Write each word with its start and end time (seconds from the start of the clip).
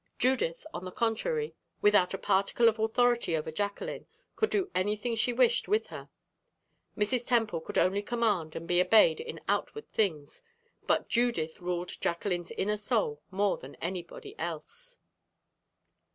Judith, 0.17 0.65
on 0.73 0.83
the 0.83 0.89
contrary, 0.91 1.53
without 1.79 2.11
a 2.15 2.17
particle 2.17 2.67
of 2.67 2.79
authority 2.79 3.37
over 3.37 3.51
Jacqueline, 3.51 4.07
could 4.35 4.49
do 4.49 4.71
anything 4.73 5.13
she 5.13 5.31
wished 5.31 5.67
with 5.67 5.85
her. 5.93 6.09
Mrs. 6.97 7.27
Temple 7.27 7.61
could 7.61 7.77
only 7.77 8.01
command 8.01 8.55
and 8.55 8.67
be 8.67 8.81
obeyed 8.81 9.19
in 9.19 9.39
outward 9.47 9.87
things, 9.91 10.41
but 10.87 11.07
Judith 11.07 11.61
ruled 11.61 12.01
Jacqueline's 12.01 12.49
inner 12.53 12.77
soul 12.77 13.21
more 13.29 13.57
than 13.57 13.75
anybody 13.75 14.33
else. 14.39 14.97